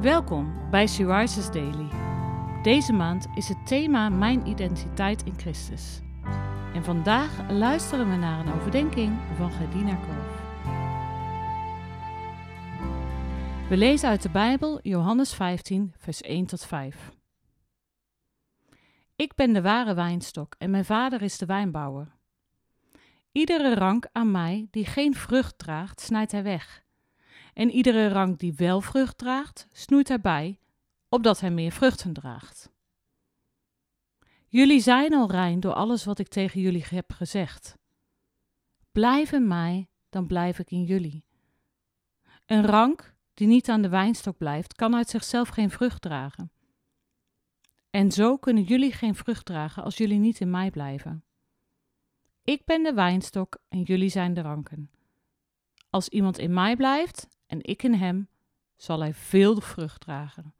[0.00, 1.88] Welkom bij Rises Daily.
[2.62, 6.00] Deze maand is het thema Mijn identiteit in Christus.
[6.74, 10.40] En vandaag luisteren we naar een overdenking van Gerdina Korf.
[13.68, 17.10] We lezen uit de Bijbel Johannes 15, vers 1 tot 5.
[19.16, 22.16] Ik ben de ware wijnstok en mijn vader is de wijnbouwer.
[23.32, 26.88] Iedere rank aan mij die geen vrucht draagt, snijdt hij weg.
[27.60, 30.58] En iedere rank die wel vrucht draagt, snoeit hij bij,
[31.08, 32.70] opdat hij meer vruchten draagt.
[34.46, 37.78] Jullie zijn al rein door alles wat ik tegen jullie heb gezegd.
[38.92, 41.24] Blijf in mij, dan blijf ik in jullie.
[42.46, 46.52] Een rank die niet aan de wijnstok blijft, kan uit zichzelf geen vrucht dragen.
[47.90, 51.24] En zo kunnen jullie geen vrucht dragen als jullie niet in mij blijven.
[52.44, 54.90] Ik ben de wijnstok en jullie zijn de ranken.
[55.90, 58.28] Als iemand in mij blijft en ik in hem,
[58.76, 60.54] zal hij veel vrucht dragen.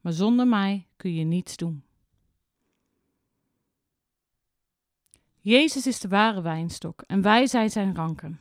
[0.00, 1.84] Maar zonder mij kun je niets doen.
[5.40, 8.40] Jezus is de ware wijnstok en wij zijn zijn ranken.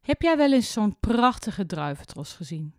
[0.00, 2.74] Heb jij wel eens zo'n prachtige druiventros gezien?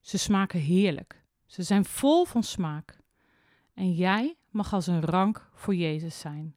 [0.00, 1.24] Ze smaken heerlijk.
[1.46, 2.98] Ze zijn vol van smaak.
[3.74, 6.56] En jij mag als een rank voor Jezus zijn.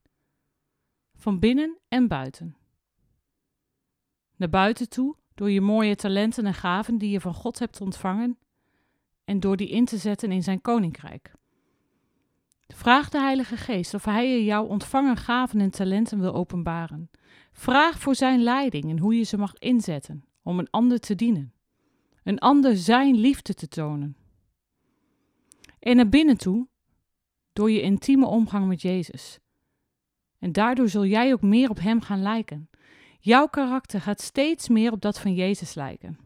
[1.16, 2.58] Van binnen en buiten.
[4.36, 8.38] Naar buiten toe door je mooie talenten en gaven die je van God hebt ontvangen
[9.26, 11.32] en door die in te zetten in zijn koninkrijk.
[12.68, 17.10] Vraag de Heilige Geest of Hij je jouw ontvangen gaven en talenten wil openbaren.
[17.52, 21.54] Vraag voor Zijn leiding en hoe je ze mag inzetten om een ander te dienen,
[22.24, 24.18] een ander Zijn liefde te tonen.
[25.80, 26.68] En naar binnen toe,
[27.54, 29.40] door je intieme omgang met Jezus.
[30.40, 32.70] En daardoor zul jij ook meer op Hem gaan lijken.
[33.26, 36.20] Jouw karakter gaat steeds meer op dat van Jezus lijken.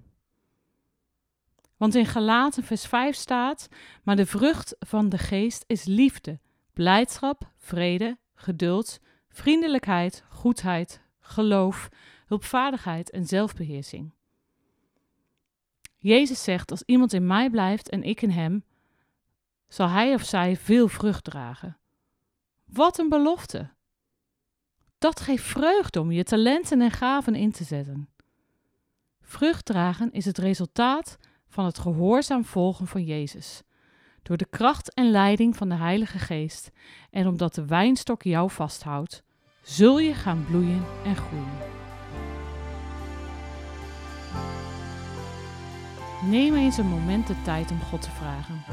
[1.76, 3.68] Want in Galaten vers 5 staat:
[4.04, 6.40] Maar de vrucht van de geest is liefde,
[6.74, 9.00] blijdschap, vrede, geduld,
[9.30, 11.90] vriendelijkheid, goedheid, geloof,
[12.26, 14.14] hulpvaardigheid en zelfbeheersing.
[15.98, 18.64] Jezus zegt: Als iemand in mij blijft en ik in hem,
[19.68, 21.78] zal hij of zij veel vrucht dragen.
[22.66, 23.76] Wat een belofte!
[24.98, 28.10] Dat geeft vreugde om je talenten en gaven in te zetten.
[29.22, 33.62] Vrucht dragen is het resultaat van het gehoorzaam volgen van Jezus.
[34.24, 36.72] Door de kracht en leiding van de Heilige Geest
[37.10, 39.24] en omdat de wijnstok jou vasthoudt,
[39.62, 41.76] zul je gaan bloeien en groeien.
[46.30, 48.64] Neem eens een moment de tijd om God te vragen: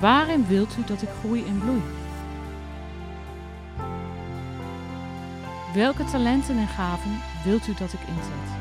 [0.00, 2.09] Waarin wilt u dat ik groei en bloei?
[5.74, 8.58] Welke talenten en gaven wilt u dat ik inzet?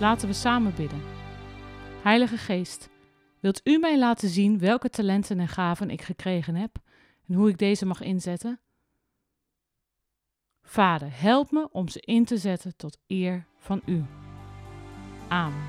[0.00, 1.02] Laten we samen bidden.
[2.02, 2.88] Heilige Geest,
[3.40, 6.76] wilt u mij laten zien welke talenten en gaven ik gekregen heb
[7.26, 8.60] en hoe ik deze mag inzetten?
[10.72, 14.04] Vader, help me om ze in te zetten tot eer van U.
[15.28, 15.62] Amen.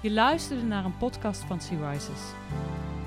[0.00, 2.20] Je luisterde naar een podcast van Sea Rises.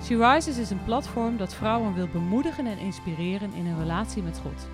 [0.02, 4.40] Sea Rises is een platform dat vrouwen wil bemoedigen en inspireren in hun relatie met
[4.40, 4.69] God.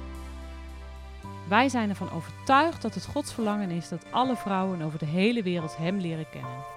[1.49, 5.43] Wij zijn ervan overtuigd dat het Gods verlangen is dat alle vrouwen over de hele
[5.43, 6.76] wereld Hem leren kennen.